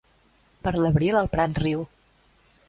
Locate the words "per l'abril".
0.67-1.19